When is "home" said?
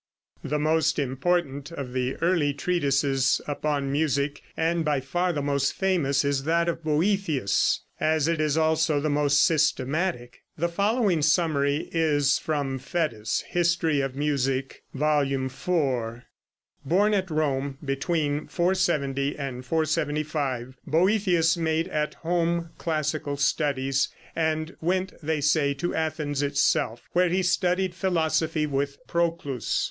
22.15-22.71